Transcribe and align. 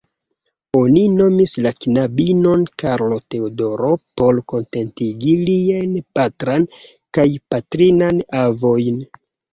Oni 0.77 1.01
nomis 1.17 1.51
la 1.65 1.71
knabon 1.83 2.63
Karlo-Teodoro 2.83 3.91
por 4.21 4.39
kontentigi 4.55 5.37
liajn 5.51 5.95
patran 6.19 6.67
kaj 7.19 7.29
patrinan 7.55 8.27
avojn. 8.47 8.99